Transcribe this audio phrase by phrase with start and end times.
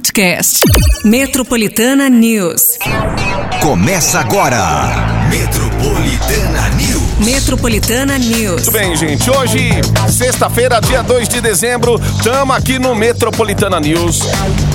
[0.00, 0.60] podcast.
[1.04, 2.78] Metropolitana News.
[3.60, 4.58] Começa agora.
[5.28, 7.18] Metropolitana News.
[7.18, 8.62] Metropolitana News.
[8.62, 9.30] Muito bem, gente.
[9.30, 9.72] Hoje,
[10.08, 14.20] sexta-feira, dia 2 de dezembro, estamos aqui no Metropolitana News.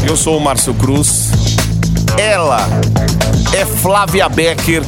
[0.07, 1.31] Eu sou o Márcio Cruz.
[2.19, 2.61] Ela
[3.57, 4.83] é Flávia Becker.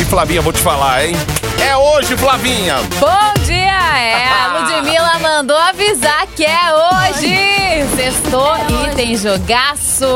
[0.00, 1.16] E Flavinha, vou te falar, hein?
[1.60, 2.76] É hoje, Flavinha!
[3.00, 3.98] Bom dia!
[3.98, 4.46] É, a
[4.78, 7.65] Ludmilla mandou avisar que é hoje!
[7.84, 10.06] Sextou e tem jogaço!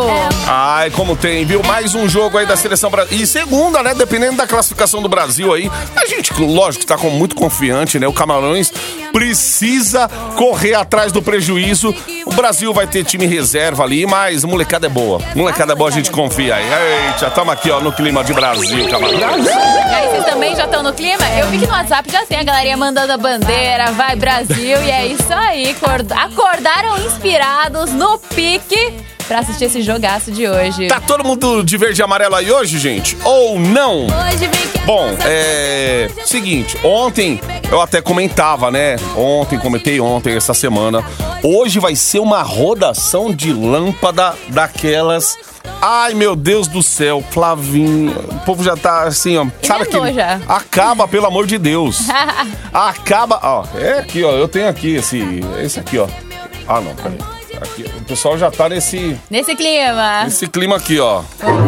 [0.47, 1.63] Ai, como tem, viu?
[1.63, 3.23] Mais um jogo aí da seleção brasileira.
[3.23, 3.93] E segunda, né?
[3.95, 5.71] Dependendo da classificação do Brasil aí.
[5.95, 8.09] A gente, lógico, tá com muito confiante, né?
[8.09, 8.73] O Camarões
[9.13, 11.95] precisa correr atrás do prejuízo.
[12.25, 15.21] O Brasil vai ter time reserva ali, mas molecada é boa.
[15.35, 16.65] Molecada é boa, a gente confia aí.
[16.65, 19.47] Eita, estamos aqui, ó, no clima de Brasil, Camarões.
[19.47, 21.23] E aí, vocês também já estão no clima?
[21.39, 24.91] Eu vi que no WhatsApp já tem a galerinha mandando a bandeira, vai Brasil, e
[24.91, 25.77] é isso aí.
[26.17, 27.50] Acordaram inspirados
[27.93, 28.95] no pique
[29.27, 30.89] pra assistir esse jogaço de hoje.
[30.89, 33.17] Tá todo mundo de verde e amarelo aí hoje, gente?
[33.25, 34.07] Ou não?
[34.07, 36.09] Hoje vem que Bom, é.
[36.25, 38.97] Seguinte, ontem eu até comentava, né?
[39.17, 41.05] Ontem, comentei ontem, essa semana.
[41.43, 45.39] Hoje vai ser uma rodação de lâmpada daquelas.
[45.83, 48.13] Ai, meu Deus do céu, Flavinha.
[48.31, 49.47] O povo já tá assim, ó.
[49.63, 50.13] Sabe aquele.
[50.13, 50.41] já.
[50.49, 52.09] Acaba, pelo amor de Deus.
[52.73, 53.39] Acaba.
[53.43, 54.33] Ó, é aqui, ó.
[54.33, 55.41] Eu tenho aqui esse.
[55.63, 56.07] Esse aqui, ó.
[56.67, 57.40] Ah, não, peraí.
[57.61, 60.25] Aqui, o pessoal já tá nesse, Nesse clima.
[60.25, 61.23] nesse clima aqui, ó.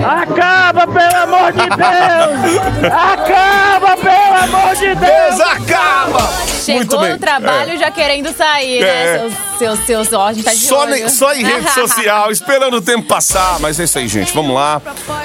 [0.08, 2.88] Acaba, pelo amor de Deus!
[2.92, 5.12] Acaba, pelo amor de Deus!
[5.12, 6.32] Deus acaba!
[6.64, 8.84] Chegou no trabalho já querendo sair, É.
[8.84, 9.18] né?
[9.18, 10.90] Seus, seus, seus, ó, a gente tá de Só, olho.
[10.90, 13.58] ne- só em rede social, esperando o tempo passar.
[13.60, 14.32] Mas é isso aí, gente.
[14.34, 14.80] Vamos lá.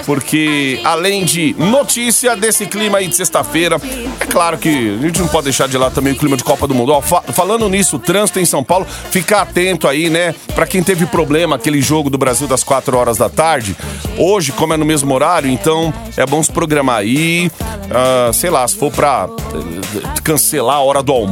[0.05, 3.80] Porque além de notícia desse clima aí de sexta-feira,
[4.19, 6.67] é claro que a gente não pode deixar de lá também o clima de Copa
[6.67, 6.91] do Mundo.
[6.93, 10.33] Ó, fa- falando nisso, o trânsito em São Paulo, ficar atento aí, né?
[10.55, 13.75] Pra quem teve problema, aquele jogo do Brasil das 4 horas da tarde.
[14.17, 17.52] Hoje, como é no mesmo horário, então é bom se programar aí.
[17.89, 21.27] Ah, sei lá, se for pra eh, cancelar a hora do almoço,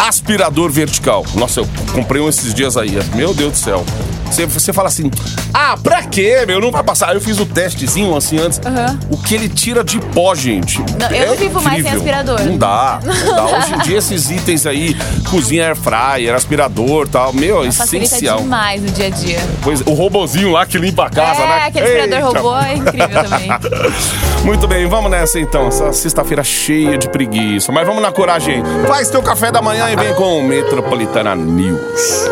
[0.07, 1.25] aspirador vertical.
[1.35, 2.91] Nossa, eu comprei um esses dias aí.
[3.15, 3.85] Meu Deus do céu.
[4.33, 5.11] Você, você fala assim,
[5.53, 6.59] ah, pra quê, meu?
[6.59, 7.13] Não vai passar.
[7.13, 8.59] Eu fiz o testezinho assim antes.
[8.65, 8.99] Aham.
[9.11, 10.79] O que ele tira de pó, gente.
[10.99, 11.99] Não, eu não vivo mais sem incrível.
[11.99, 12.41] aspirador.
[12.41, 13.57] Não dá, não dá.
[13.57, 14.97] Hoje em dia esses itens aí,
[15.29, 18.39] cozinha air fryer, aspirador tal, meu, é essencial.
[18.39, 19.39] demais no dia a dia.
[19.61, 21.65] Pois, o robozinho lá que limpa a casa, é, né?
[21.67, 22.39] aquele aspirador Eita.
[22.39, 23.49] robô é incrível também.
[24.43, 25.67] Muito bem, vamos nessa então.
[25.67, 27.71] Essa sexta-feira cheia de preguiça.
[27.71, 28.63] Mas vamos na coragem.
[28.87, 32.29] Faz teu café da manhã e vem com o Metropolitana News.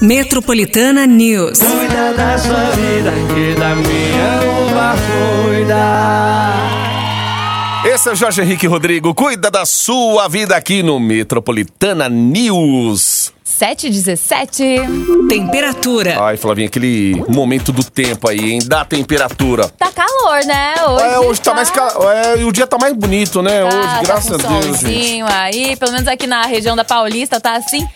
[0.00, 1.58] Metropolitana News.
[1.58, 4.40] Cuida da sua vida, que da minha
[4.70, 4.94] uma
[5.44, 6.80] cuida.
[7.84, 9.14] Esse é o Jorge Henrique Rodrigo.
[9.14, 13.19] Cuida da sua vida aqui no Metropolitana News.
[13.60, 15.28] 7h17.
[15.28, 16.16] Temperatura.
[16.22, 18.58] Ai, Flavinha, aquele momento do tempo aí, hein?
[18.64, 19.68] Da temperatura.
[19.78, 20.74] Tá calor, né?
[20.88, 21.70] Hoje, É, hoje tá mais.
[21.70, 23.60] ca- É, e o dia tá mais bonito, né?
[23.62, 25.22] Tá, hoje, tá graças com a Deus, gente.
[25.22, 27.86] aí, pelo menos aqui na região da Paulista tá assim.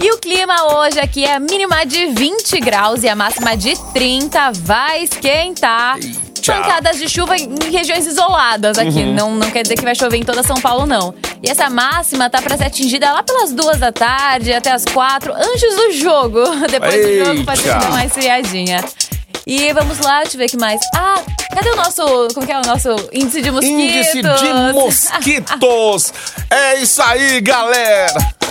[0.00, 3.74] E o clima hoje aqui é a mínima de 20 graus e a máxima de
[3.92, 4.50] 30.
[4.52, 5.96] Vai esquentar.
[6.46, 8.98] Pancadas de chuva em regiões isoladas aqui.
[9.00, 9.14] Uhum.
[9.14, 11.14] Não, não quer dizer que vai chover em toda São Paulo, não.
[11.42, 15.32] E essa máxima tá pra ser atingida lá pelas duas da tarde até as quatro,
[15.32, 16.40] antes do jogo.
[16.70, 17.78] Depois do jogo pode Eita.
[17.78, 18.80] dar uma esfriadinha.
[19.46, 20.80] E vamos lá, deixa eu ver o que mais.
[20.94, 21.20] Ah,
[21.52, 22.02] cadê o nosso.
[22.34, 23.80] Como que é o nosso índice de mosquitos?
[23.80, 26.12] Índice de mosquitos.
[26.50, 28.41] é isso aí, galera.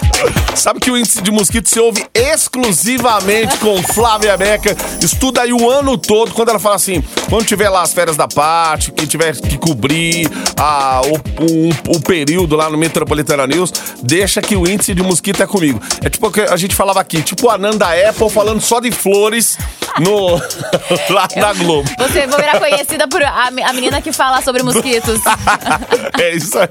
[0.55, 4.75] Sabe que o índice de mosquito se ouve exclusivamente com Flávia Becker.
[5.01, 8.27] Estuda aí o ano todo, quando ela fala assim, quando tiver lá as férias da
[8.27, 10.29] parte, que tiver que cobrir
[10.59, 13.73] a, o, o, o período lá no Metropolitana News,
[14.03, 15.81] deixa que o índice de mosquito é comigo.
[16.03, 18.91] É tipo o que a gente falava aqui, tipo a Nanda Apple falando só de
[18.91, 19.57] flores
[19.99, 20.35] no,
[21.13, 21.89] lá na Globo.
[21.97, 25.19] Você virar conhecida por a, a menina que fala sobre mosquitos.
[26.19, 26.69] é isso aí.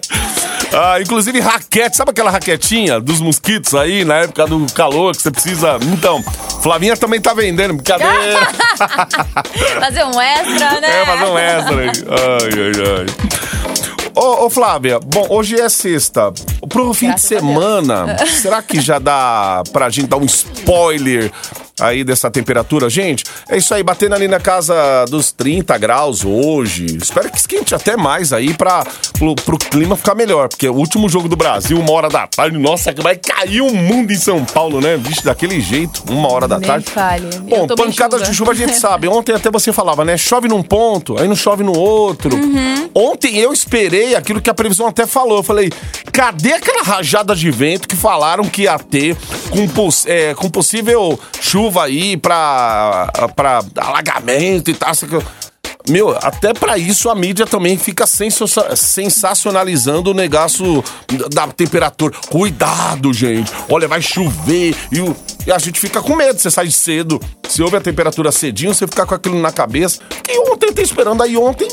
[0.72, 5.30] Ah, inclusive raquete, sabe aquela raquetinha dos mosquitos aí na época do calor que você
[5.30, 5.78] precisa.
[5.92, 6.22] Então,
[6.62, 8.46] Flavinha também tá vendendo, brincadeira.
[9.80, 11.02] fazer um extra, né?
[11.02, 11.88] É, fazer um extra aí.
[11.88, 13.40] Ai, ai, ai.
[14.14, 16.32] Ô, ô, Flávia, bom, hoje é sexta.
[16.68, 21.32] Pro fim Graças de semana, será que já dá pra gente dar um spoiler
[21.78, 22.88] aí dessa temperatura?
[22.90, 26.86] Gente, é isso aí, batendo ali na casa dos 30 graus hoje.
[27.00, 28.84] Espero que esquente até mais aí pra,
[29.18, 30.48] pro, pro clima ficar melhor.
[30.48, 34.12] Porque o último jogo do Brasil, uma hora da tarde, nossa, vai cair o mundo
[34.12, 34.96] em São Paulo, né?
[34.96, 36.90] Vixe, daquele jeito, uma hora da Nem tarde.
[36.90, 37.26] fale.
[37.40, 39.08] Bom, pancadas de chuva a gente sabe.
[39.08, 40.16] Ontem até você falava, né?
[40.16, 42.34] Chove num ponto, aí não chove no outro.
[42.36, 42.90] Uhum.
[42.94, 45.38] Ontem eu esperei aquilo que a previsão até falou.
[45.38, 45.70] Eu falei,
[46.12, 49.16] cadê aquela rajada de vento que falaram que ia ter
[49.50, 54.90] com, poss- é, com possível chuva aí pra, pra alagamento e tal?
[55.88, 60.84] Meu, até pra isso a mídia também fica sensa- sensacionalizando o negócio
[61.32, 62.14] da temperatura.
[62.28, 63.50] Cuidado, gente.
[63.68, 64.76] Olha, vai chover.
[64.92, 66.38] E, o- e a gente fica com medo.
[66.38, 70.00] Você sai cedo, se ouve a temperatura cedinho, você fica com aquilo na cabeça.
[70.28, 71.22] E ontem eu tô esperando.
[71.22, 71.66] Aí ontem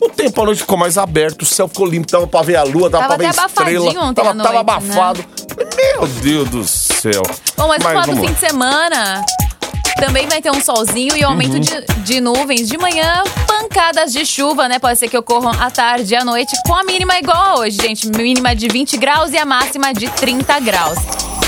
[0.00, 2.62] o tempo à noite ficou mais aberto, o céu ficou limpo, dava pra ver a
[2.62, 3.34] lua, dava Tava pra ver
[3.74, 3.90] estrela.
[4.08, 4.94] ontem tava, à tava noite, né?
[5.78, 7.22] Meu Deus do céu.
[7.56, 9.24] Bom, mas, falar do vamos fim de semana,
[9.98, 11.60] também vai ter um solzinho e aumento Uhum.
[11.60, 12.68] de, de nuvens.
[12.68, 14.78] De manhã, pancadas de chuva, né?
[14.78, 17.78] Pode ser que ocorram à tarde e à noite, com a mínima igual a hoje,
[17.80, 18.08] gente.
[18.08, 20.98] Mínima de 20 graus e a máxima de 30 graus.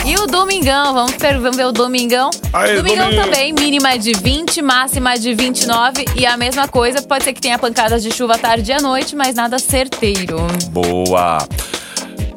[0.04, 2.30] E o domingão, vamos, ver- vamos ver o domingão.
[2.54, 3.22] Aê, domingão domingo.
[3.22, 6.06] também, mínima de 20, máxima de 29.
[6.16, 8.80] E a mesma coisa, pode ser que tenha pancadas de chuva à tarde e à
[8.80, 10.38] noite, mas nada certeiro.
[10.70, 11.46] Boa.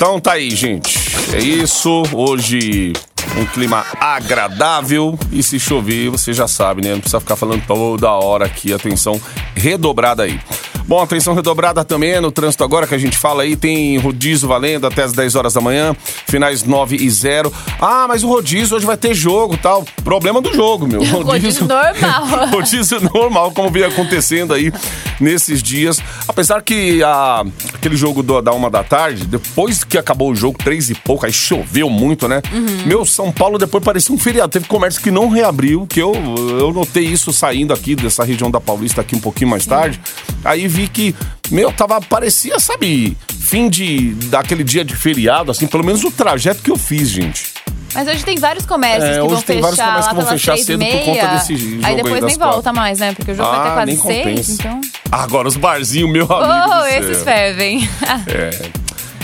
[0.03, 0.99] Então tá aí, gente.
[1.33, 2.03] É isso.
[2.11, 2.91] Hoje
[3.37, 6.91] um clima agradável e se chover, você já sabe, né?
[6.91, 8.73] Não precisa ficar falando toda hora aqui.
[8.73, 9.19] Atenção
[9.55, 10.37] redobrada aí.
[10.85, 13.55] Bom, atenção redobrada também no trânsito agora que a gente fala aí.
[13.55, 15.95] Tem rodízio valendo até as 10 horas da manhã,
[16.27, 17.51] finais 9 e 0.
[17.79, 19.85] Ah, mas o rodízio hoje vai ter jogo tal.
[20.03, 21.01] Problema do jogo, meu.
[21.23, 22.47] Rodízio normal.
[22.51, 24.71] rodízio normal, como vem acontecendo aí
[25.19, 26.01] nesses dias.
[26.27, 27.43] Apesar que a,
[27.73, 31.25] aquele jogo do- da uma da tarde, depois que acabou o jogo, três e pouco,
[31.25, 32.41] aí choveu muito, né?
[32.85, 34.51] Meu, São Paulo depois parecia um feriado.
[34.51, 36.13] Teve comércio que não reabriu, que eu,
[36.59, 39.99] eu notei isso saindo aqui dessa região da Paulista aqui um pouquinho mais tarde.
[40.43, 41.15] Aí vi que,
[41.51, 46.61] meu, tava, parecia, sabe, fim de, daquele dia de feriado, assim, pelo menos o trajeto
[46.63, 47.53] que eu fiz, gente.
[47.93, 50.31] Mas hoje tem vários comércios É, que vão tem vários fechar comércios lá que vão
[50.33, 51.05] fechar seis cedo por meia.
[51.05, 52.53] conta desse jogo Aí aí depois das nem quatro.
[52.55, 53.13] volta mais, né?
[53.13, 54.51] Porque o jogo vai Ah, ter nem quase seis, compensa.
[54.53, 54.81] então...
[55.11, 56.75] Agora os barzinhos, meu amigo.
[56.81, 57.87] Oh, esses fervem.
[58.27, 58.49] É.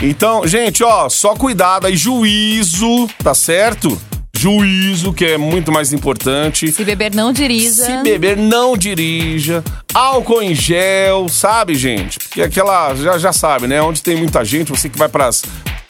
[0.03, 3.99] Então, gente, ó, só cuidado aí, juízo, tá certo?
[4.39, 6.71] Juízo, que é muito mais importante.
[6.71, 7.83] Se beber, não dirija.
[7.83, 9.61] Se beber, não dirija.
[9.93, 12.17] Álcool em gel, sabe, gente?
[12.19, 13.81] Porque aquela, já, já sabe, né?
[13.81, 15.41] Onde tem muita gente, você que vai pras,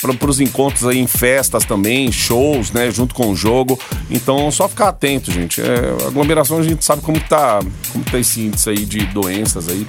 [0.02, 2.90] pra, pros encontros aí em festas também, shows, né?
[2.90, 3.80] Junto com o jogo.
[4.10, 5.62] Então, só ficar atento, gente.
[5.62, 7.60] É, aglomeração, a gente sabe como tá,
[7.94, 9.86] como tá esse índice aí de doenças aí.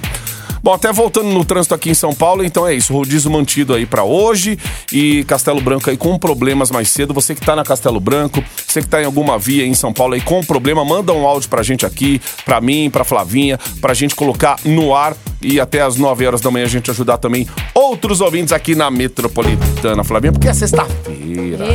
[0.63, 3.85] Bom, até voltando no trânsito aqui em São Paulo, então é isso, rodízio mantido aí
[3.85, 4.59] pra hoje
[4.91, 7.13] e Castelo Branco aí com problemas mais cedo.
[7.15, 10.13] Você que tá na Castelo Branco, você que tá em alguma via em São Paulo
[10.13, 14.13] aí com problema, manda um áudio pra gente aqui, pra mim, pra Flavinha, pra gente
[14.13, 18.21] colocar no ar e até às 9 horas da manhã a gente ajudar também outros
[18.21, 21.65] ouvintes aqui na Metropolitana, Flavinha, porque é sexta-feira.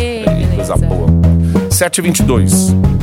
[0.54, 1.08] Coisa boa.
[1.70, 2.95] 7h22.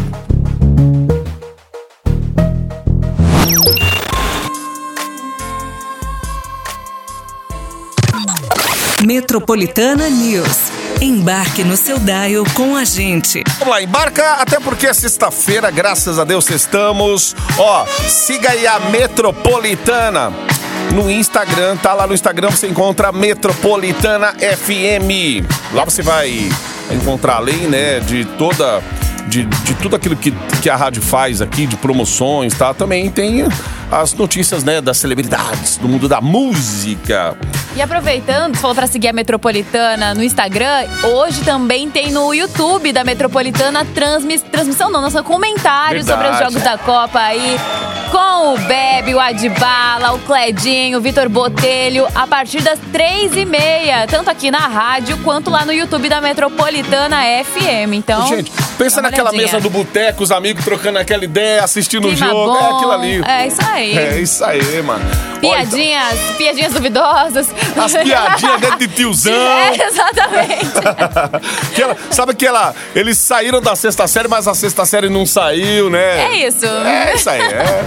[9.14, 10.72] Metropolitana News.
[11.00, 13.44] Embarque no seu dial com a gente.
[13.60, 17.36] Vamos lá, embarca, até porque é sexta-feira, graças a Deus estamos.
[17.60, 20.34] Ó, siga aí a Metropolitana
[20.96, 25.46] no Instagram, tá lá no Instagram você encontra Metropolitana FM.
[25.74, 26.50] Lá você vai
[26.90, 28.82] encontrar além, né, de toda
[29.28, 32.74] de, de tudo aquilo que, que a rádio faz aqui, de promoções, tá?
[32.74, 33.46] Também tem
[33.92, 37.38] as notícias, né, das celebridades, do mundo da música.
[37.76, 42.92] E aproveitando, se for pra seguir a Metropolitana no Instagram, hoje também tem no YouTube
[42.92, 46.44] da Metropolitana transmi- transmissão, não, nossa comentário sobre os Verdade.
[46.54, 47.60] jogos da Copa aí.
[48.12, 53.44] com o Bebe, o Adbala, o Cledinho, o Vitor Botelho, a partir das três e
[53.44, 57.94] meia, tanto aqui na rádio quanto lá no YouTube da Metropolitana FM.
[57.94, 59.44] Então, Gente, pensa uma olhadinha.
[59.44, 62.32] mesa do boteco, os amigos trocando aquela ideia, assistindo o jogo.
[62.32, 62.58] bom.
[62.58, 63.22] É aquilo ali.
[63.26, 63.98] É isso aí.
[63.98, 65.04] É isso aí, mano.
[65.40, 67.48] Piadinhas, piadinhas duvidosas.
[67.72, 69.34] então, as piadinhas dentro de tiozão.
[69.44, 70.72] É, exatamente.
[71.72, 75.90] Aquela- sabe que ela, eles saíram da sexta série, mas a sexta série não saiu,
[75.90, 76.34] né?
[76.34, 76.66] É isso.
[76.66, 77.84] É isso aí, é.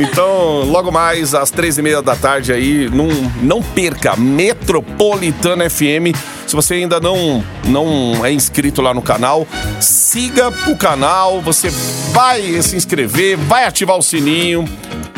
[0.00, 3.08] Então, logo mais, às três e meia da tarde aí, não,
[3.42, 6.16] não perca, Metropolitana FM.
[6.46, 9.46] Se você ainda não, não é inscrito lá no canal,
[9.78, 11.68] siga o canal, você
[12.12, 14.64] vai se inscrever, vai ativar o sininho.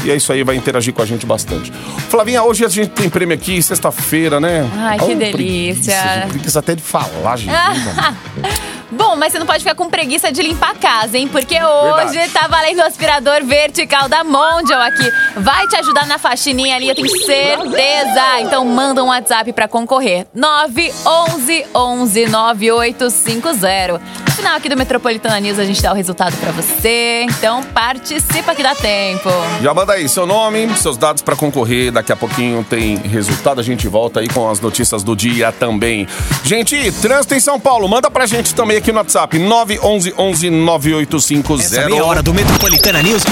[0.04, 1.72] E é isso aí, vai interagir com a gente bastante.
[2.10, 4.68] Flavinha, hoje a gente tem prêmio aqui, sexta-feira, né?
[4.74, 5.32] Ai, que Ô, delícia.
[5.32, 7.52] preguiça, preguiça até de falar, gente.
[8.92, 11.26] Bom, mas você não pode ficar com preguiça de limpar a casa, hein?
[11.26, 12.32] Porque hoje Verdade.
[12.32, 15.10] tá valendo o aspirador vertical da Mondial aqui.
[15.36, 18.40] Vai te ajudar na faxininha ali, eu tenho certeza.
[18.40, 20.26] Então manda um WhatsApp pra concorrer.
[20.34, 24.00] 911 11 9850.
[24.26, 27.22] No final aqui do Metropolitana News a gente dá o resultado pra você.
[27.30, 29.30] Então participa que dá tempo.
[29.62, 31.90] Já manda aí seu nome, seus dados pra concorrer.
[31.92, 33.60] Daqui a pouquinho tem resultado.
[33.60, 36.06] A gente volta aí com as notícias do dia também.
[36.44, 37.88] Gente, trânsito em São Paulo.
[37.88, 39.38] Manda pra gente também aqui no WhatsApp.
[39.38, 41.62] 911 11 9850.
[41.62, 43.22] Essa meia hora do Metropolitana News.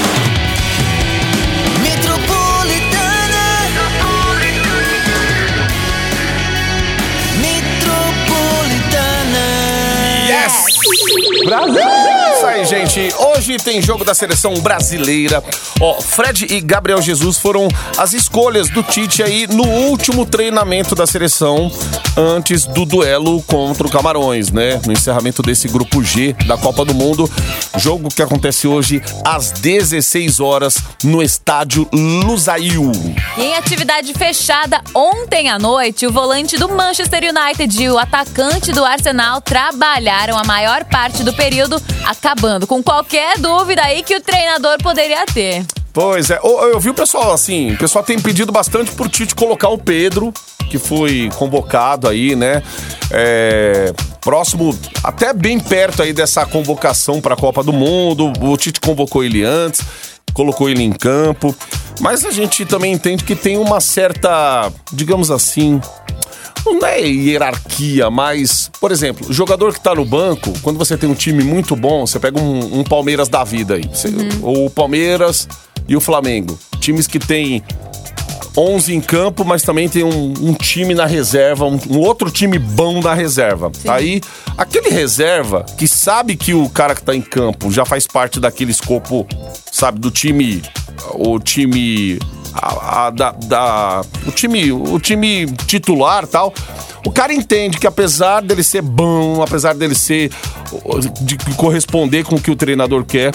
[1.82, 3.50] Metropolitana.
[10.28, 10.64] Yes!
[11.44, 11.99] Brasil!
[12.70, 13.12] Gente.
[13.18, 15.42] Hoje tem jogo da seleção brasileira.
[15.80, 17.66] Ó, Fred e Gabriel Jesus foram
[17.98, 21.68] as escolhas do Tite aí no último treinamento da seleção
[22.16, 24.80] antes do duelo contra o Camarões, né?
[24.86, 27.28] No encerramento desse grupo G da Copa do Mundo.
[27.76, 32.92] Jogo que acontece hoje às 16 horas no estádio Lusail.
[33.36, 38.70] E em atividade fechada ontem à noite, o volante do Manchester United e o atacante
[38.70, 44.20] do Arsenal trabalharam a maior parte do período, acabando com qualquer dúvida aí que o
[44.20, 45.64] treinador poderia ter.
[45.92, 49.34] Pois é, Ô, eu vi o pessoal assim, o pessoal tem pedido bastante pro Tite
[49.34, 50.32] colocar o Pedro,
[50.70, 52.62] que foi convocado aí, né?
[53.10, 58.32] É, próximo, até bem perto aí dessa convocação pra Copa do Mundo.
[58.40, 59.84] O Tite convocou ele antes,
[60.32, 61.54] colocou ele em campo.
[62.00, 65.80] Mas a gente também entende que tem uma certa, digamos assim,
[66.64, 71.08] não é hierarquia, mas, por exemplo, o jogador que tá no banco, quando você tem
[71.10, 73.82] um time muito bom, você pega um, um Palmeiras da vida aí.
[73.92, 74.08] Você-
[74.42, 75.48] Ou o Palmeiras
[75.88, 76.58] e o Flamengo.
[76.80, 77.62] Times que tem
[78.56, 82.58] 11 em campo, mas também tem um, um time na reserva, um, um outro time
[82.58, 83.70] bom na reserva.
[83.88, 84.20] Aí,
[84.58, 88.70] aquele reserva que sabe que o cara que tá em campo já faz parte daquele
[88.72, 89.26] escopo,
[89.72, 90.62] sabe, do time.
[91.14, 92.18] O time.
[92.52, 96.52] a- a- da, da- o time o time titular tal
[97.06, 100.32] o cara entende que apesar dele ser bom apesar dele ser
[101.22, 103.32] de corresponder com o que o treinador quer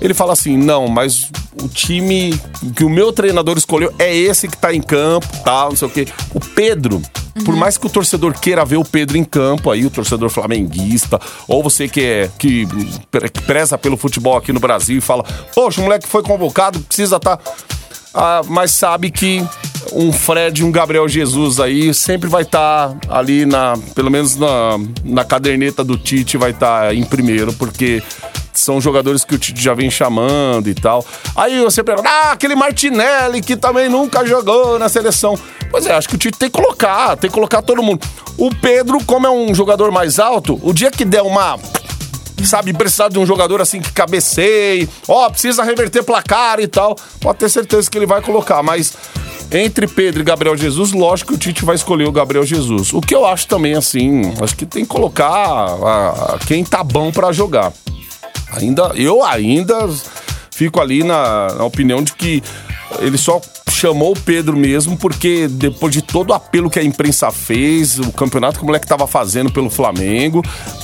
[0.00, 1.30] ele fala assim: não, mas
[1.62, 2.38] o time
[2.76, 5.90] que o meu treinador escolheu é esse que tá em campo, tal, não sei o
[5.90, 6.06] quê.
[6.34, 7.02] O Pedro,
[7.44, 11.20] por mais que o torcedor queira ver o Pedro em campo, aí o torcedor flamenguista,
[11.46, 12.66] ou você que é que
[13.10, 15.24] pre- preza pelo futebol aqui no Brasil e fala:
[15.54, 17.40] poxa, o moleque foi convocado, precisa estar.
[18.48, 19.44] mas sabe que
[19.92, 24.78] um Fred e um Gabriel Jesus aí sempre vai estar ali na, pelo menos na,
[25.04, 28.02] na caderneta do Tite vai estar em primeiro, porque
[28.60, 31.04] são jogadores que o Tite já vem chamando e tal.
[31.36, 35.38] Aí você pergunta, ah, aquele Martinelli que também nunca jogou na seleção.
[35.70, 38.00] Pois é, acho que o Tite tem que colocar, tem que colocar todo mundo.
[38.36, 41.58] O Pedro, como é um jogador mais alto, o dia que der uma
[42.44, 47.38] sabe, precisar de um jogador assim que cabeceie, ó, precisa reverter placar e tal, pode
[47.38, 48.94] ter certeza que ele vai colocar, mas
[49.50, 52.92] entre Pedro e Gabriel Jesus, lógico que o Tite vai escolher o Gabriel Jesus.
[52.94, 56.84] O que eu acho também, assim, acho que tem que colocar a- a quem tá
[56.84, 57.72] bom pra jogar.
[58.52, 59.88] Ainda, eu ainda
[60.50, 62.42] fico ali na, na opinião de que
[63.00, 63.40] ele só
[63.70, 68.10] chamou o Pedro mesmo porque depois de todo o apelo que a imprensa fez, o
[68.12, 70.42] campeonato que o moleque tava fazendo pelo Flamengo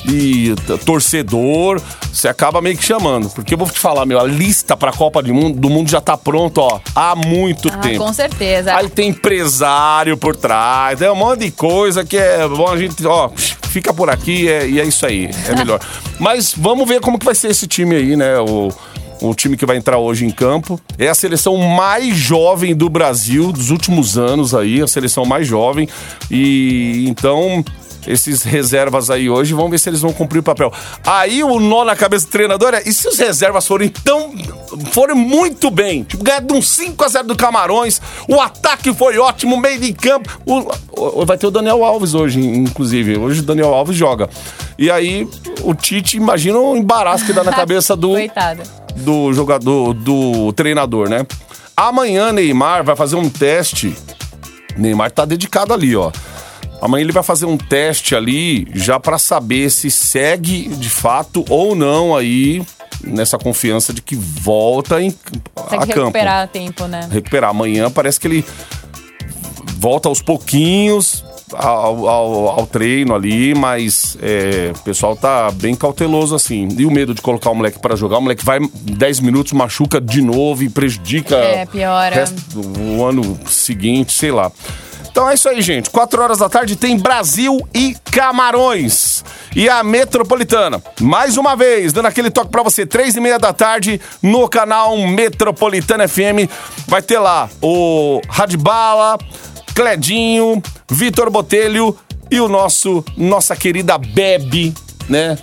[0.08, 1.80] e torcedor,
[2.12, 3.28] você acaba meio que chamando.
[3.30, 6.00] Porque eu vou te falar, meu, a lista pra Copa do Mundo, do mundo já
[6.00, 8.04] tá pronta, ó, há muito Ah, tempo.
[8.04, 8.74] com certeza.
[8.76, 13.04] Aí tem empresário por trás, tem um monte de coisa que é bom a gente,
[13.06, 13.30] ó,
[13.70, 15.80] fica por aqui é- e é isso aí, é melhor.
[16.20, 18.38] Mas vamos ver como que vai ser esse time aí, né?
[18.38, 18.68] O,
[19.28, 20.80] o time que vai entrar hoje em campo.
[20.98, 25.88] É a seleção mais jovem do Brasil dos últimos anos aí, a seleção mais jovem.
[26.30, 27.64] E então
[28.06, 30.70] esses reservas aí hoje, vamos ver se eles vão cumprir o papel.
[31.06, 34.30] Aí o nó na cabeça do treinador é, e se os reservas forem tão,
[34.92, 39.16] forem muito bem, tipo, ganhar de uns 5 a 0 do Camarões, o ataque foi
[39.16, 40.70] ótimo, meio de campo, o-
[41.22, 44.28] o- vai ter o Daniel Alves hoje, inclusive, hoje o Daniel Alves joga.
[44.78, 45.26] E aí
[45.62, 48.83] o Tite, imagina o embaraço que dá na cabeça do Coitada.
[48.96, 51.26] Do jogador, do treinador, né?
[51.76, 53.96] Amanhã Neymar vai fazer um teste.
[54.76, 56.10] Neymar tá dedicado ali, ó.
[56.80, 61.74] Amanhã ele vai fazer um teste ali já pra saber se segue de fato ou
[61.74, 62.64] não aí
[63.02, 65.14] nessa confiança de que volta em,
[65.56, 65.94] a campo.
[65.94, 67.08] recuperar tempo, né?
[67.10, 67.50] Recuperar.
[67.50, 68.44] Amanhã parece que ele
[69.78, 71.24] volta aos pouquinhos
[71.56, 76.68] ao, ao- ao treino ali, mas é, o pessoal tá bem cauteloso assim.
[76.78, 80.00] E o medo de colocar o moleque para jogar, o moleque vai 10 minutos, machuca
[80.00, 82.24] de novo e prejudica É, piora.
[82.78, 84.50] o ano seguinte, sei lá.
[85.10, 85.90] Então é isso aí, gente.
[85.90, 89.24] 4 horas da tarde tem Brasil e Camarões.
[89.54, 93.52] E a Metropolitana, mais uma vez, dando aquele toque pra você, três e meia da
[93.52, 96.50] tarde, no canal Metropolitana FM.
[96.88, 99.16] Vai ter lá o Radbala,
[99.72, 101.96] Cledinho, Vitor Botelho
[102.30, 104.74] e o nosso, nossa querida Bebe,
[105.08, 105.38] né?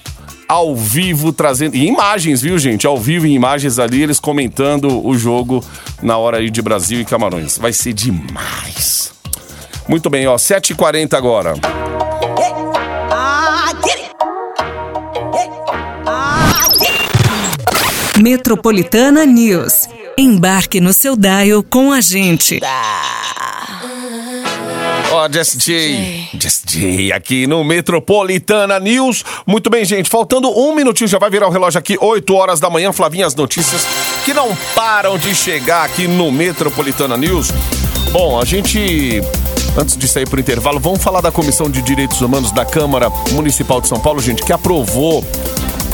[0.47, 1.75] Ao vivo, trazendo.
[1.75, 2.85] E imagens, viu, gente?
[2.85, 5.63] Ao vivo, em imagens ali, eles comentando o jogo
[6.01, 7.57] na hora aí de Brasil e Camarões.
[7.57, 9.13] Vai ser demais.
[9.87, 11.53] Muito bem, ó, 7h40 agora.
[18.21, 19.87] Metropolitana News.
[20.17, 22.59] Embarque no seu dial com a gente.
[25.13, 26.29] Ó, Jess J.
[26.39, 29.25] Jess J aqui no Metropolitana News.
[29.45, 30.09] Muito bem, gente.
[30.09, 32.93] Faltando um minutinho, já vai virar o relógio aqui, 8 horas da manhã.
[32.93, 33.85] Flavinha, as notícias
[34.23, 37.51] que não param de chegar aqui no Metropolitana News.
[38.11, 39.21] Bom, a gente.
[39.77, 43.79] Antes de sair pro intervalo, vamos falar da Comissão de Direitos Humanos da Câmara Municipal
[43.79, 45.23] de São Paulo, gente, que aprovou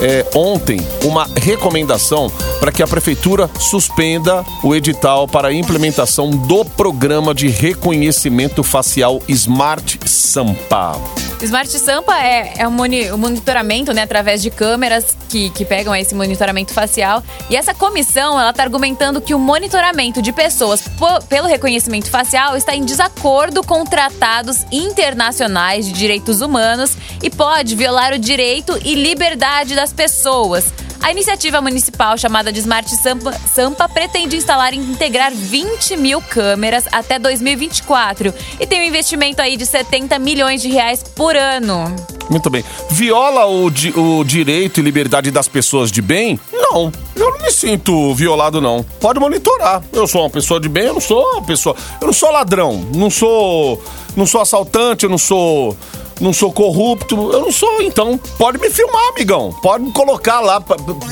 [0.01, 6.63] é, ontem uma recomendação para que a prefeitura suspenda o edital para a implementação do
[6.63, 11.26] programa de reconhecimento facial Smart Sampa.
[11.41, 16.15] Smart Sampa é, é um, moni- monitoramento, né, através de câmeras que, que pegam esse
[16.15, 17.23] monitoramento facial.
[17.49, 20.83] E essa comissão, ela tá argumentando que o monitoramento de pessoas
[21.29, 28.13] pelo reconhecimento facial está em desacordo com tratados internacionais de direitos humanos e pode violar
[28.13, 30.65] o direito e liberdade das pessoas.
[31.01, 36.85] A iniciativa municipal chamada de Smart Sampa, Sampa pretende instalar e integrar 20 mil câmeras
[36.91, 41.85] até 2024 e tem um investimento aí de 70 milhões de reais por ano.
[42.29, 42.63] Muito bem.
[42.89, 46.37] Viola o, di- o direito e liberdade das pessoas de bem?
[46.51, 46.91] Não.
[47.15, 48.83] Eu não me sinto violado, não.
[48.99, 49.81] Pode monitorar.
[49.93, 51.73] Eu sou uma pessoa de bem, eu não sou uma pessoa.
[52.01, 53.81] Eu não sou ladrão, não sou.
[54.13, 55.77] Não sou assaltante, eu não sou.
[56.19, 59.53] Não sou corrupto, eu não sou, então pode me filmar, amigão.
[59.61, 60.63] Pode me colocar lá,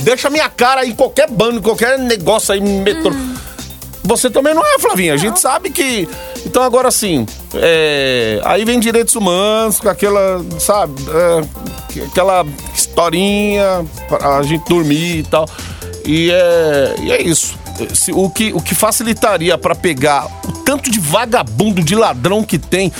[0.01, 3.11] deixa minha cara aí em qualquer bando, qualquer negócio aí, metrô.
[4.03, 5.13] Você também não é, Flavinha.
[5.13, 6.07] A gente sabe que.
[6.45, 7.25] Então, agora sim.
[7.55, 10.93] é, Aí vem direitos humanos, com aquela, sabe?
[11.09, 15.47] é, Aquela historinha pra a gente dormir e tal.
[16.05, 17.57] E é, e é isso.
[18.13, 22.91] O que, o que facilitaria pra pegar o tanto de vagabundo, de ladrão que tem.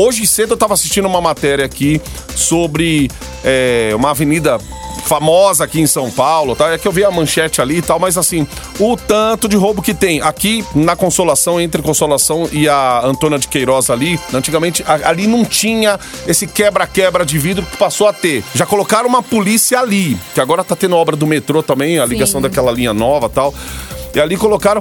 [0.00, 2.00] Hoje cedo eu tava assistindo uma matéria aqui
[2.34, 3.10] sobre
[3.44, 4.58] é, uma avenida
[5.04, 6.70] famosa aqui em São Paulo, tá?
[6.70, 8.46] É que eu vi a manchete ali e tal, mas assim,
[8.78, 13.46] o tanto de roubo que tem aqui na Consolação, entre Consolação e a Antônia de
[13.46, 18.42] Queiroz ali, antigamente ali não tinha esse quebra-quebra de vidro que passou a ter.
[18.54, 22.40] Já colocaram uma polícia ali, que agora tá tendo obra do metrô também, a ligação
[22.40, 22.48] Sim.
[22.48, 23.52] daquela linha nova e tal.
[24.14, 24.80] E ali colocaram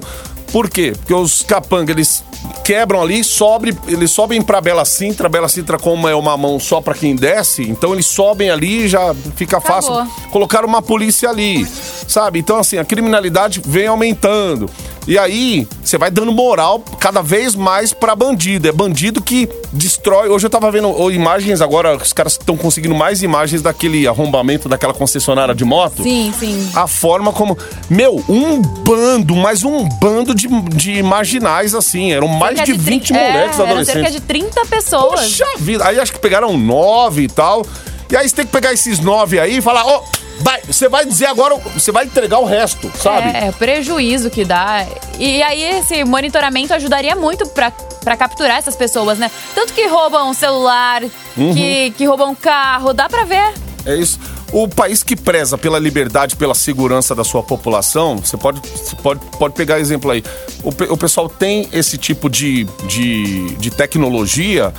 [0.51, 0.93] por quê?
[0.97, 2.23] Porque os capangas, eles
[2.63, 5.27] quebram ali, sobe, eles sobem pra Bela Sintra.
[5.27, 8.87] Bela Sintra, como é uma mão só pra quem desce, então eles sobem ali e
[8.87, 9.81] já fica Acabou.
[9.81, 10.29] fácil.
[10.31, 11.65] Colocaram uma polícia ali,
[12.07, 12.39] sabe?
[12.39, 14.69] Então, assim, a criminalidade vem aumentando.
[15.07, 18.67] E aí, você vai dando moral cada vez mais pra bandido.
[18.67, 20.29] É bandido que destrói.
[20.29, 24.93] Hoje eu tava vendo imagens agora, os caras estão conseguindo mais imagens daquele arrombamento daquela
[24.93, 26.69] concessionária de moto Sim, sim.
[26.75, 27.57] a forma como.
[27.89, 32.11] Meu, um bando, mas um bando de, de marginais, assim.
[32.11, 33.93] Eram mais Cerca de 20 tri- moleques é, adolescentes.
[33.93, 35.21] cerca de 30 pessoas.
[35.21, 35.87] Poxa vida.
[35.87, 37.65] Aí acho que pegaram nove e tal.
[38.11, 40.03] E aí você tem que pegar esses nove aí e falar, ó,
[40.39, 43.29] vai, você vai dizer agora, você vai entregar o resto, sabe?
[43.37, 44.85] É, é prejuízo que dá.
[45.17, 49.29] E aí esse monitoramento ajudaria muito pra, pra capturar essas pessoas, né?
[49.53, 51.03] Tanto que roubam celular,
[51.37, 51.53] Uhum.
[51.53, 53.53] que, que roubam carro, dá pra ver.
[53.85, 54.19] É isso.
[54.51, 59.19] O país que preza pela liberdade, pela segurança da sua população, você pode, você pode,
[59.37, 60.23] pode pegar exemplo aí.
[60.63, 64.73] O, o pessoal tem esse tipo de, de, de tecnologia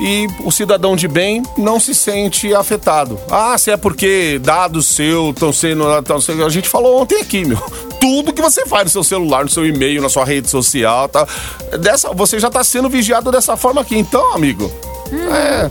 [0.00, 3.18] e o cidadão de bem não se sente afetado.
[3.30, 5.84] Ah, se é porque dados seus estão sendo.
[6.02, 7.58] tão sendo- a gente falou ontem aqui, meu.
[8.00, 11.26] Tudo que você faz no seu celular, no seu e-mail, na sua rede social, tá?
[11.80, 13.96] Dessa, você já está sendo vigiado dessa forma aqui.
[13.96, 14.72] Então, amigo.
[15.12, 15.70] É.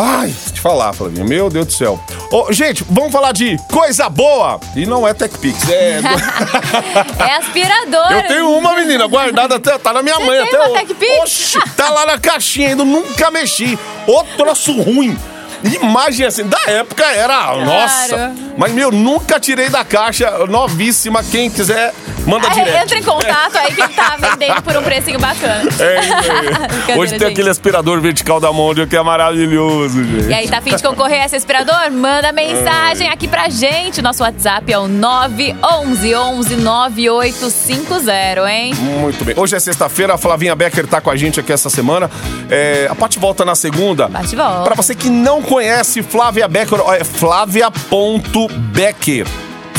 [0.00, 1.24] Ai, te falar, Flavinha.
[1.24, 2.00] Meu Deus do céu.
[2.30, 4.60] Ô, gente, vamos falar de coisa boa.
[4.76, 5.98] E não é TechPix, é.
[7.18, 8.12] É aspirador.
[8.12, 10.86] Eu tenho uma menina guardada até, tá na minha Você mãe até hoje.
[10.86, 11.18] TechPix?
[11.22, 13.76] Oxi, tá lá na caixinha ainda, nunca mexi.
[14.06, 15.18] Ô troço ruim.
[15.64, 18.32] Imagem assim, da época era, nossa.
[18.56, 21.24] Mas, meu, nunca tirei da caixa, novíssima.
[21.24, 21.92] Quem quiser,
[22.28, 22.82] manda direto.
[22.84, 25.68] entra em contato aí que tá vendendo por um precinho bacana.
[25.78, 26.00] É, é.
[26.00, 26.68] Brincadeira,
[27.00, 27.32] Hoje tem gente.
[27.32, 30.28] aquele aspirador vertical da Mondial que é maravilhoso, gente.
[30.28, 31.90] E aí, tá afim de concorrer a esse aspirador?
[31.92, 34.02] Manda mensagem aqui pra gente.
[34.02, 38.74] Nosso WhatsApp é o 911 11 9850, hein?
[38.74, 39.34] Muito bem.
[39.38, 42.10] Hoje é sexta-feira, a Flavinha Becker tá com a gente aqui essa semana.
[42.50, 44.08] É, a Paty volta na segunda.
[44.08, 44.64] Paty volta.
[44.64, 49.26] Pra você que não conhece Flávia Becker, é flávia.becker.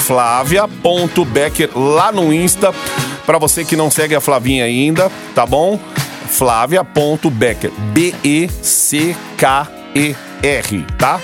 [0.10, 2.74] Flávia.becker lá no Insta.
[3.28, 5.80] Pra você que não segue a Flavinha ainda, tá bom?
[6.32, 7.70] Flávia.becker.
[7.94, 8.48] B-E-C-K-E-R,
[10.98, 11.20] tá?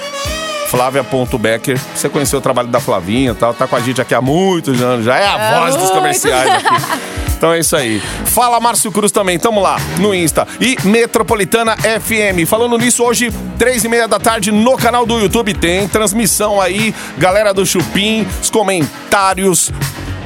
[0.68, 1.80] Flávia.becker.
[1.96, 3.52] Você conheceu o trabalho da Flavinha, tá?
[3.54, 5.04] Tá com a gente aqui há muitos anos.
[5.04, 5.96] Já é a Há voz dos muito.
[5.96, 7.25] comerciais aqui.
[7.38, 8.02] Então é isso aí.
[8.26, 10.48] Fala Márcio Cruz também, tamo lá no Insta.
[10.60, 12.48] E Metropolitana FM.
[12.48, 16.94] Falando nisso, hoje, três e meia da tarde, no canal do YouTube tem transmissão aí.
[17.18, 19.72] Galera do Chupim, os comentários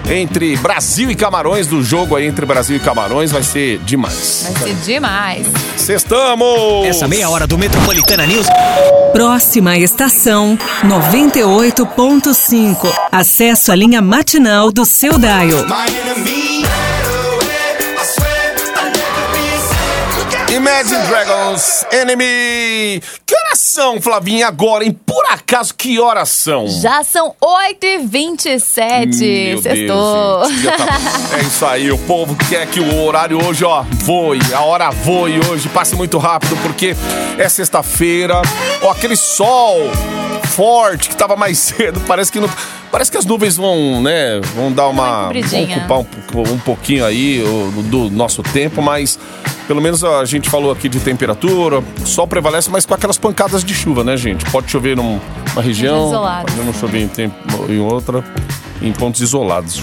[0.10, 4.50] entre Brasil e Camarões, do jogo aí entre Brasil e Camarões, vai ser demais.
[4.52, 5.48] Vai ser demais.
[5.78, 6.86] Sextamos!
[6.86, 8.48] Essa meia hora do Metropolitana News
[9.12, 12.92] Próxima estação 98.5.
[13.12, 15.66] Acesso à linha matinal do seu Dial.
[20.60, 23.02] Imagine Dragons, Enemy.
[23.26, 24.92] Que horas são, Flavinha, agora, hein?
[25.06, 26.68] Por acaso, que horas são?
[26.68, 29.50] Já são 8h27.
[29.50, 30.48] Meu Sextou.
[30.50, 31.00] Deus, tá-
[31.38, 34.40] É isso aí, o povo quer que o horário hoje, ó, voe.
[34.54, 36.94] A hora voe hoje, passe muito rápido, porque
[37.38, 38.42] é sexta-feira.
[38.82, 39.80] Ó, aquele sol
[40.56, 42.50] forte que tava mais cedo, parece que não...
[42.92, 45.28] Parece que as nuvens vão, né, vão dar uma...
[45.88, 49.20] Vão ocupar um, um pouquinho aí o- do nosso tempo, mas
[49.68, 53.74] pelo menos a gente falou aqui de temperatura, sol prevalece, mas com aquelas pancadas de
[53.76, 54.44] chuva, né, gente?
[54.52, 56.10] Pode chover num- numa região,
[56.48, 57.36] pode não chover em, tempo,
[57.70, 58.24] em outra,
[58.82, 59.80] em pontos isolados.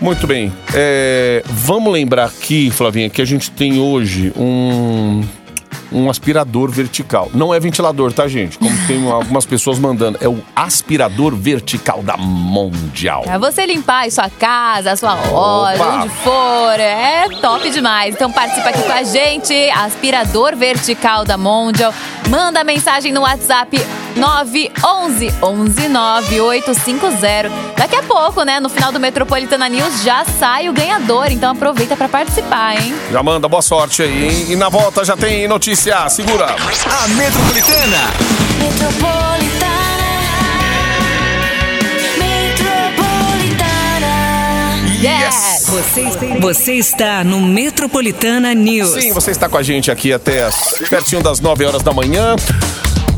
[0.00, 0.52] Muito bem.
[0.74, 5.22] É, vamos lembrar aqui, Flavinha, que a gente tem hoje um,
[5.92, 7.30] um aspirador vertical.
[7.34, 8.58] Não é ventilador, tá, gente?
[8.58, 10.18] Como tem algumas pessoas mandando.
[10.20, 13.22] É o aspirador vertical da Mundial.
[13.22, 18.14] Pra você limpar aí sua casa, a sua loja, onde for, é top demais.
[18.14, 21.92] Então participa aqui com a gente, aspirador vertical da Mondial.
[22.28, 23.78] Manda mensagem no WhatsApp
[24.16, 27.50] 911 11 9850.
[27.76, 31.96] Daqui a pouco, né, no final do Metropolitana News já sai o ganhador, então aproveita
[31.96, 32.94] pra participar, hein?
[33.10, 34.46] Já manda boa sorte aí, hein?
[34.50, 36.08] E na volta já tem notícia.
[36.08, 36.46] Segura.
[36.46, 38.10] A Metropolitana
[45.02, 45.64] Yes!
[45.66, 46.04] Você,
[46.40, 48.90] você está no Metropolitana News.
[48.90, 52.36] Sim, você está com a gente aqui até as, pertinho das 9 horas da manhã.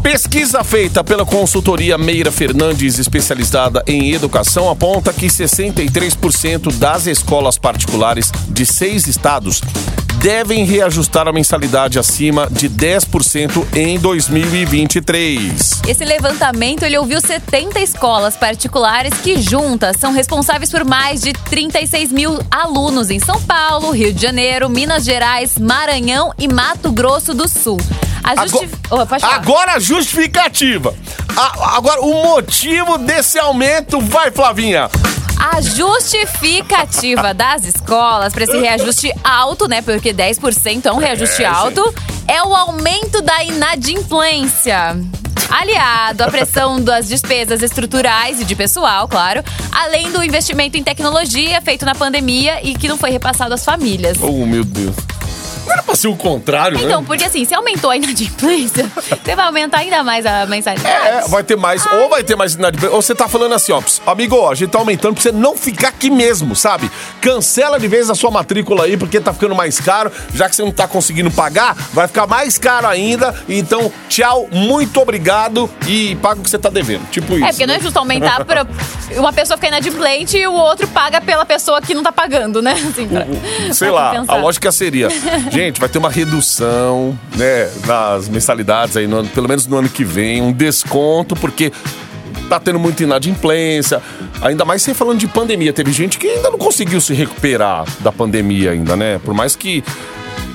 [0.02, 8.32] Pesquisa feita pela consultoria Meira Fernandes, especializada em educação, aponta que 63% das escolas particulares
[8.48, 9.62] de seis estados
[10.18, 15.82] devem reajustar a mensalidade acima de 10% em 2023.
[15.88, 22.12] Esse levantamento ele ouviu 70 escolas particulares que juntas são responsáveis por mais de 36
[22.12, 27.48] mil alunos em São Paulo, Rio de Janeiro, Minas Gerais, Maranhão e Mato Grosso do
[27.48, 27.78] Sul.
[28.22, 28.68] A justi...
[28.90, 30.94] Agora, Oh, agora a justificativa.
[31.36, 34.88] A- agora, o motivo desse aumento, vai, Flavinha.
[35.44, 39.82] A justificativa das escolas para esse reajuste alto, né?
[39.82, 41.94] Porque 10% é um reajuste É, alto,
[42.28, 44.96] é o aumento da inadimplência.
[45.50, 51.60] Aliado à pressão das despesas estruturais e de pessoal, claro, além do investimento em tecnologia
[51.60, 54.18] feito na pandemia e que não foi repassado às famílias.
[54.22, 54.94] Oh, meu Deus.
[55.66, 56.84] Não era pra ser o contrário, né?
[56.84, 58.90] Então, porque assim, se aumentou a inadimplência,
[59.24, 60.94] você vai aumentar ainda mais a mensalidade.
[60.94, 63.80] É, vai ter mais, ou vai ter mais inadimplência, ou você tá falando assim, ó,
[63.80, 66.90] ps, amigo, ó, a gente tá aumentando pra você não ficar aqui mesmo, sabe?
[67.20, 70.62] Cancela de vez a sua matrícula aí, porque tá ficando mais caro, já que você
[70.62, 76.40] não tá conseguindo pagar, vai ficar mais caro ainda, então, tchau, muito obrigado e paga
[76.40, 77.44] o que você tá devendo, tipo isso.
[77.44, 78.66] É, porque não é justo aumentar pra
[79.16, 82.72] uma pessoa ficar inadimplente e o outro paga pela pessoa que não tá pagando, né?
[82.72, 83.26] Assim, pra,
[83.72, 85.08] Sei pra lá, a lógica seria,
[85.52, 90.02] gente, vai ter uma redução, né, nas mensalidades aí, no pelo menos no ano que
[90.02, 91.70] vem, um desconto, porque
[92.48, 94.00] tá tendo muita inadimplência,
[94.40, 98.10] ainda mais você falando de pandemia, teve gente que ainda não conseguiu se recuperar da
[98.10, 99.84] pandemia ainda, né, por mais que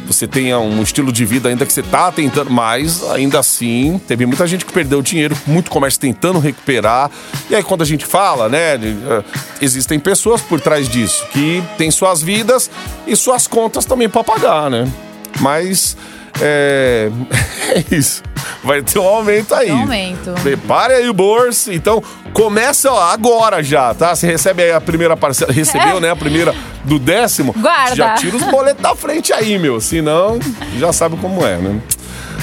[0.08, 4.26] você tenha um estilo de vida ainda que você tá tentando, mas ainda assim, teve
[4.26, 7.12] muita gente que perdeu dinheiro, muito comércio tentando recuperar.
[7.50, 9.24] E aí quando a gente fala, né, eh,
[9.62, 12.72] existem pessoas por trás disso que têm suas vidas
[13.06, 14.92] e suas contas também para pagar, né?
[15.40, 15.98] Mas
[16.42, 17.10] é,
[17.76, 18.24] é isso.
[18.64, 19.72] Vai ter um aumento aí.
[19.72, 20.32] Um aumento.
[20.44, 21.72] Prepare aí o bolso.
[21.72, 24.16] Então, começa ó, agora já, tá?
[24.16, 25.52] Você recebe aí a primeira parcela.
[25.52, 26.00] Recebeu, É.
[26.02, 26.12] né?
[26.12, 27.54] A primeira do décimo.
[27.58, 27.96] Guarda.
[27.96, 29.80] Já tira os boletos da frente aí, meu.
[29.82, 30.40] Senão,
[30.78, 31.80] já sabe como é, né?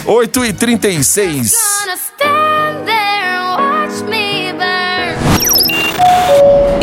[0.07, 5.15] 8 e 36 Gonna stand there and watch me burn.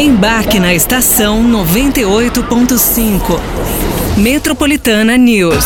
[0.02, 3.39] Embarque na estação 98.5.
[4.17, 5.63] Metropolitana News.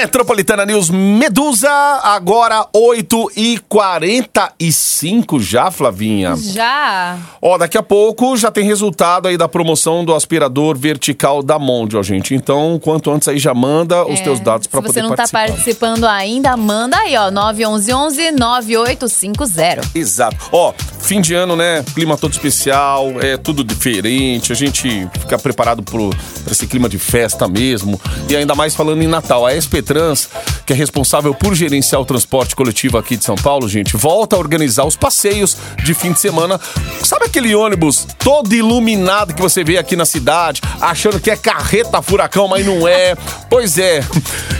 [0.00, 1.70] Metropolitana News Medusa,
[2.02, 6.36] agora 8 e 45 já, Flavinha.
[6.36, 7.16] Já.
[7.40, 12.02] Ó, daqui a pouco já tem resultado aí da promoção do aspirador vertical da Mondial,
[12.02, 12.34] gente.
[12.34, 15.10] Então, quanto antes aí já manda os É, teus dados pra Se poder você não
[15.10, 15.46] tá participar.
[15.48, 17.30] participando ainda, manda aí, ó.
[17.30, 19.80] 911 9850.
[19.94, 20.36] Exato.
[20.52, 21.82] Ó, fim de ano, né?
[21.94, 24.52] Clima todo especial, é tudo diferente.
[24.52, 27.98] A gente fica preparado pro, pra esse clima de festa mesmo.
[28.28, 29.46] E ainda mais falando em Natal.
[29.46, 30.28] A SP Trans,
[30.66, 34.38] que é responsável por gerenciar o transporte coletivo aqui de São Paulo, gente, volta a
[34.38, 36.60] organizar os passeios de fim de semana.
[37.02, 42.02] Sabe aquele ônibus todo iluminado que você vê aqui na cidade, achando que é carreta
[42.02, 43.14] furacão, mas não é?
[43.48, 44.00] Pois é.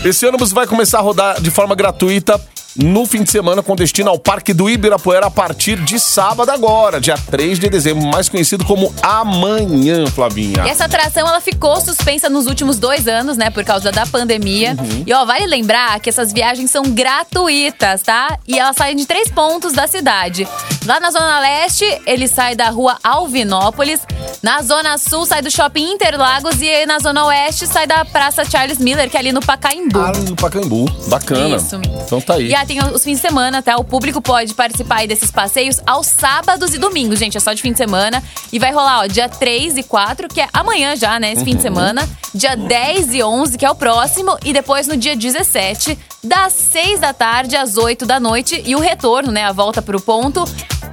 [0.05, 2.41] Esse ônibus vai começar a rodar de forma gratuita
[2.79, 7.01] no fim de semana com destino ao Parque do Ibirapuera a partir de sábado agora,
[7.01, 10.65] dia 3 de dezembro, mais conhecido como Amanhã, Flavinha.
[10.65, 13.51] E essa atração, ela ficou suspensa nos últimos dois anos, né?
[13.51, 14.77] Por causa da pandemia.
[14.79, 15.05] Uhum.
[15.07, 18.39] E, ó, vale lembrar que essas viagens são gratuitas, tá?
[18.47, 20.47] E elas saem de três pontos da cidade.
[20.87, 24.03] Lá na Zona Leste, ele sai da rua Alvinópolis.
[24.41, 26.63] Na Zona Sul, sai do Shopping Interlagos.
[26.63, 29.99] E na Zona Oeste, sai da Praça Charles Miller, que é ali no Pacaembu.
[29.99, 30.89] Ah, no Pacaembu.
[31.09, 31.57] Bacana.
[31.57, 31.81] Isso.
[32.05, 32.51] Então tá aí.
[32.51, 33.77] E aí tem os fins de semana, tá?
[33.77, 37.37] O público pode participar aí desses passeios aos sábados e domingos, gente.
[37.37, 38.23] É só de fim de semana.
[38.53, 41.33] E vai rolar, ó, dia 3 e 4, que é amanhã já, né?
[41.33, 42.09] Esse fim de semana.
[42.33, 44.39] Dia 10 e 11, que é o próximo.
[44.45, 48.63] E depois no dia 17, das 6 da tarde às 8 da noite.
[48.65, 49.43] E o retorno, né?
[49.43, 50.45] A volta pro ponto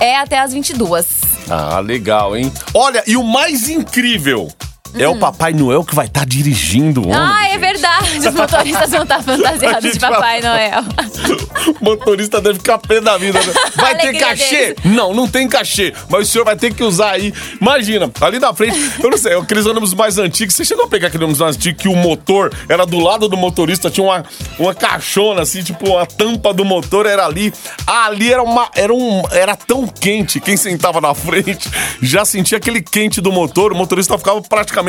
[0.04, 1.06] é até às 22.
[1.50, 2.52] Ah, legal, hein?
[2.74, 4.52] Olha, e o mais incrível
[4.97, 7.21] é o Papai Noel que vai estar dirigindo o ônibus.
[7.21, 7.34] Hum.
[7.34, 7.60] Ah, é gente.
[7.60, 8.17] verdade.
[8.19, 10.84] Os motoristas vão estar fantasiados de Papai Noel.
[11.79, 13.39] O motorista deve ficar pé da vida.
[13.39, 13.53] né?
[13.75, 14.75] Vai ter Alegria cachê?
[14.84, 15.93] Não, não tem cachê.
[16.10, 17.34] Mas o senhor vai ter que usar aí.
[17.60, 20.56] Imagina, ali na frente, eu não sei, aqueles ônibus mais antigos.
[20.56, 23.38] Você chegou a pegar aquele ônibus mais antigo que o motor era do lado do
[23.38, 24.25] motorista, tinha uma,
[24.60, 27.53] uma caixona assim, tipo, a tampa do motor era ali.
[27.88, 28.69] Ali era uma.
[28.75, 30.39] Era, um, era tão quente.
[30.41, 31.69] Quem sentava na frente
[32.01, 33.71] já sentia aquele quente do motor.
[33.71, 34.83] O motorista ficava praticamente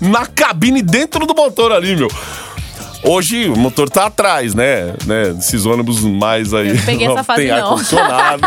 [0.00, 2.08] na cabine dentro do motor ali, meu.
[3.06, 4.92] Hoje o motor tá atrás, né?
[5.06, 5.36] né?
[5.38, 6.70] Esses ônibus mais aí.
[6.70, 7.56] Eu não peguei essa fase, tem não.
[7.56, 8.42] ar-condicionado,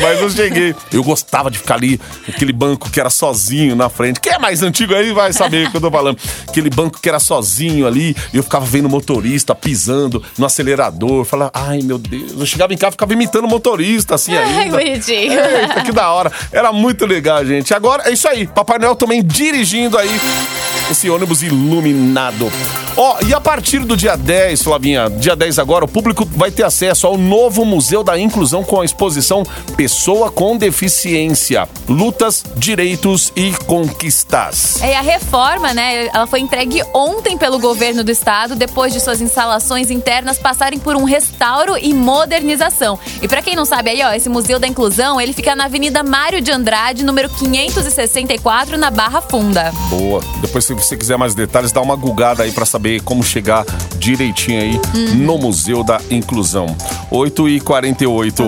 [0.00, 0.74] mas eu cheguei.
[0.92, 4.20] Eu gostava de ficar ali, aquele banco que era sozinho na frente.
[4.20, 6.16] Quem é mais antigo aí vai saber o que eu tô falando.
[6.48, 11.24] Aquele banco que era sozinho ali, e eu ficava vendo o motorista pisando no acelerador.
[11.24, 12.32] Falava, ai meu Deus.
[12.38, 14.76] Eu chegava em casa ficava imitando o motorista, assim Ai, ainda.
[14.78, 15.32] bonitinho.
[15.32, 16.30] Eita, que da hora.
[16.52, 17.74] Era muito legal, gente.
[17.74, 18.46] Agora é isso aí.
[18.46, 20.20] Papai Noel também dirigindo aí
[20.90, 22.50] esse ônibus iluminado.
[22.96, 26.62] Ó, e a partir do dia 10, Flavinha, dia 10 agora, o público vai ter
[26.62, 29.42] acesso ao novo Museu da Inclusão com a exposição
[29.76, 34.82] Pessoa com Deficiência: Lutas, Direitos e Conquistas.
[34.82, 39.00] É, e a reforma, né, ela foi entregue ontem pelo governo do estado, depois de
[39.00, 42.98] suas instalações internas passarem por um restauro e modernização.
[43.22, 46.02] E pra quem não sabe aí, ó, esse Museu da Inclusão, ele fica na Avenida
[46.02, 49.72] Mário de Andrade, número 564, na Barra Funda.
[49.88, 50.20] Boa.
[50.42, 53.64] Depois, se você quiser mais detalhes, dá uma gugada aí pra saber como chegar
[53.98, 55.14] direitinho aí hum.
[55.16, 56.76] no Museu da Inclusão.
[57.10, 58.42] 8 e 48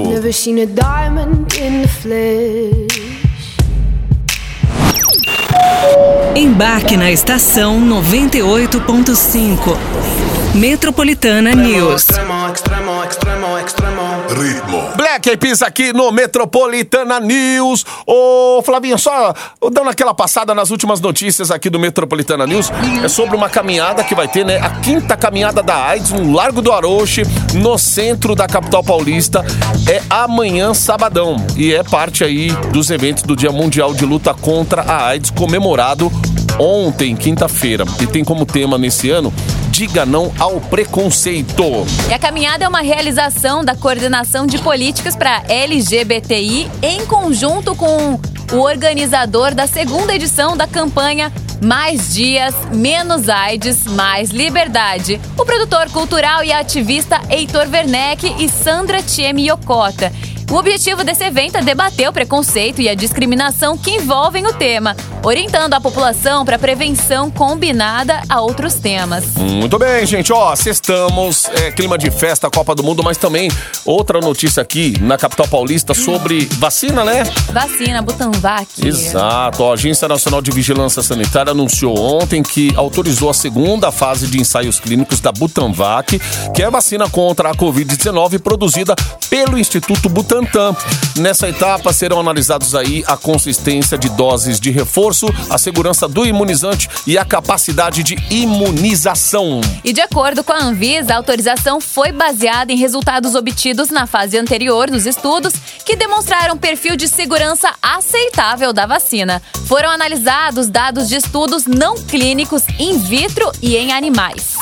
[6.35, 10.26] Embarque na estação 98.5.
[10.57, 12.05] Metropolitana News.
[12.05, 14.03] Extremo, extremo, extremo, extremo.
[14.31, 14.97] Ritmo.
[14.97, 17.85] Black Eyed aqui no Metropolitana News.
[18.07, 19.35] Ô, Flavinha, só
[19.71, 22.73] dando aquela passada nas últimas notícias aqui do Metropolitana News.
[23.05, 24.57] É sobre uma caminhada que vai ter, né?
[24.57, 29.45] A quinta caminhada da AIDS no Largo do Aroche, no centro da capital paulista.
[29.87, 31.37] É amanhã, sabadão.
[31.55, 36.11] E é parte aí dos eventos do Dia Mundial de Luta contra a AIDS, comemorado
[36.59, 37.85] ontem, quinta-feira.
[38.01, 39.31] E tem como tema nesse ano
[39.77, 41.63] Diga Não ao Preconceito.
[42.09, 48.19] E a caminhada é uma realização da Coordenação de Políticas para LGBTI em conjunto com
[48.55, 51.31] o organizador da segunda edição da campanha
[51.63, 55.21] Mais Dias, Menos AIDS, Mais Liberdade.
[55.37, 60.11] O produtor cultural e ativista Heitor Werneck e Sandra Tiemi Yokota.
[60.49, 64.97] O objetivo desse evento é debater o preconceito e a discriminação que envolvem o tema,
[65.25, 69.35] orientando a população para prevenção combinada a outros temas.
[69.35, 70.33] Muito bem, gente.
[70.33, 73.51] Ó, sextamos, é, clima de festa, Copa do Mundo, mas também
[73.85, 77.25] outra notícia aqui na capital paulista sobre vacina, né?
[77.53, 78.87] Vacina, Butanvac.
[78.87, 79.65] Exato.
[79.65, 84.41] Ó, A Agência Nacional de Vigilância Sanitária anunciou ontem que autorizou a segunda fase de
[84.41, 86.21] ensaios clínicos da Butanvac,
[86.55, 88.95] que é a vacina contra a Covid-19 produzida
[89.29, 90.77] pelo Instituto Butantan.
[91.17, 96.91] Nessa etapa serão analisados aí a consistência de doses de reforço, a segurança do imunizante
[97.07, 99.61] e a capacidade de imunização.
[99.83, 104.37] E de acordo com a Anvisa, a autorização foi baseada em resultados obtidos na fase
[104.37, 109.41] anterior dos estudos, que demonstraram perfil de segurança aceitável da vacina.
[109.67, 114.55] Foram analisados dados de estudos não clínicos in vitro e em animais.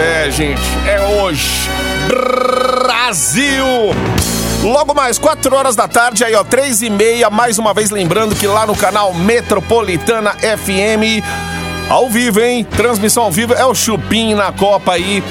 [0.00, 1.93] É, gente, é hoje.
[2.08, 3.64] Brasil!
[4.62, 8.34] Logo mais, 4 horas da tarde, aí ó, 3 e meia, mais uma vez lembrando
[8.34, 11.22] que lá no canal Metropolitana FM,
[11.88, 12.64] ao vivo, hein?
[12.64, 15.22] Transmissão ao vivo, é o Chupim na Copa aí.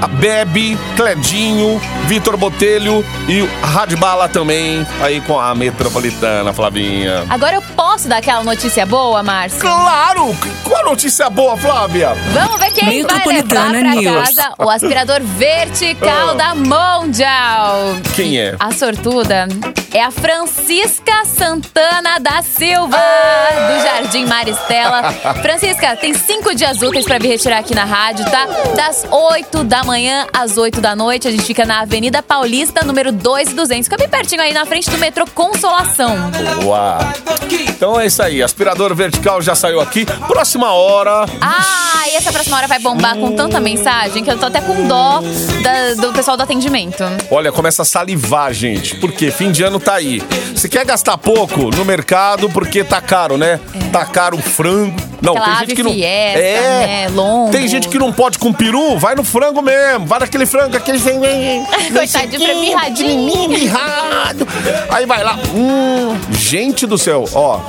[0.00, 7.24] A Bebe, Cledinho, Vitor Botelho e Radbala também, aí com a Metropolitana, Flavinha.
[7.30, 9.60] Agora eu posso dar aquela notícia boa, Márcio?
[9.60, 10.36] Claro!
[10.64, 12.14] Qual a notícia boa, Flávia?
[12.32, 14.28] Vamos ver quem vai levar Metropolitana pra News.
[14.34, 16.34] casa o aspirador vertical Ah.
[16.34, 17.96] da Mondial.
[18.14, 18.54] Quem é?
[18.60, 19.48] A sortuda
[19.92, 25.12] é a Francisca Santana da Silva, do Jardim Maristela.
[25.40, 28.46] Francisca, tem cinco dias úteis pra vir retirar aqui na rádio, tá?
[28.76, 31.26] Das 8 da manhã às 8 da noite.
[31.28, 33.86] A gente fica na Avenida Paulista, número 2200.
[33.86, 36.14] Fica bem pertinho aí na frente do metrô Consolação.
[36.62, 36.98] Boa!
[37.68, 40.04] Então é isso aí, aspirador vertical já saiu aqui.
[40.26, 41.26] Próxima hora.
[41.40, 44.86] Ah, e essa próxima hora vai bombar com tanta mensagem que eu tô até com
[44.88, 45.20] dó
[45.62, 47.04] da- do pessoal do atendimento.
[47.30, 48.96] Olha, começa a salivar, gente.
[48.96, 50.22] Porque fim de ano tá aí.
[50.56, 53.60] Se quer gastar pouco no mercado, porque tá caro, né?
[53.92, 54.96] Tá caro o frango.
[55.22, 55.92] Não, Aquela tem gente que não.
[55.92, 56.86] fiesta, é.
[56.86, 57.08] né?
[57.12, 57.50] Lombo.
[57.50, 59.75] Tem gente que não pode com peru, vai no frango mesmo.
[60.06, 61.16] Vai naquele frango, aquele sem.
[61.92, 63.48] Coitadinho, pra mirradinho.
[63.48, 64.46] mirrado.
[64.90, 65.38] Aí vai lá.
[65.54, 67.60] Hum, gente do céu, ó.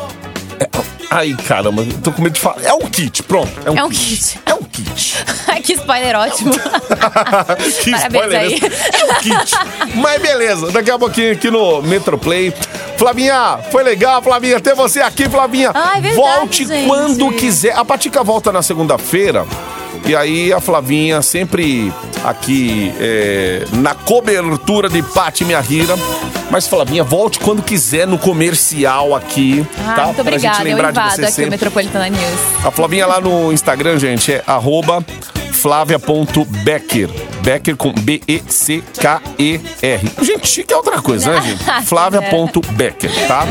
[0.60, 0.68] É-
[1.10, 2.62] Ai, caramba, tô com medo de falar.
[2.64, 3.50] É um kit, pronto.
[3.66, 4.00] É um, É um kit.
[4.06, 4.40] kit.
[4.46, 5.16] É um kit.
[5.48, 6.52] Ai, que spoiler ótimo.
[7.82, 8.60] que Parabéns spoiler aí.
[8.92, 9.56] É um kit.
[9.96, 12.54] Mas beleza, daqui a pouquinho aqui no Metroplay.
[12.98, 15.72] Flavinha, foi legal, Flavinha, ter você aqui, Flavinha.
[15.74, 16.88] Ai, verdade, Volte gente.
[16.88, 17.74] quando quiser.
[17.78, 19.46] A Patica volta na segunda-feira.
[20.06, 21.92] E aí a Flavinha sempre
[22.24, 25.96] aqui é, na cobertura de Pati Minha Rira.
[26.50, 30.04] Mas Flavinha, volte quando quiser no comercial aqui, Ah, tá?
[30.06, 30.56] muito Pra obrigada.
[30.58, 31.50] gente Eu lembrar de invado você aqui o sempre.
[31.52, 32.40] Metropolitana News.
[32.66, 35.04] A Flavinha lá no Instagram, gente, é arroba
[35.52, 37.10] flávia.becker.
[37.42, 37.92] Becker com
[38.98, 40.12] B-E-C-K-E-R.
[40.22, 41.64] Gente, chique é outra coisa, né, gente?
[41.86, 43.46] Flávia.becker, tá?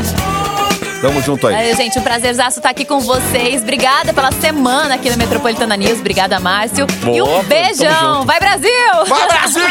[1.01, 1.55] Tamo junto aí.
[1.55, 1.99] Valeu, gente.
[1.99, 3.61] Um prazerzaço estar aqui com vocês.
[3.61, 5.99] Obrigada pela semana aqui no Metropolitana News.
[5.99, 6.87] Obrigada, Márcio.
[7.01, 8.25] e Boa, um tamo beijão.
[8.25, 8.69] Vai, Brasil!
[9.07, 9.61] Vai, Brasil!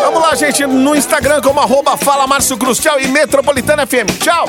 [0.00, 2.78] Vamos lá, gente, no Instagram como arroba Fala Márcio Cruz.
[2.78, 4.18] Tchau e Metropolitana FM.
[4.18, 4.48] Tchau!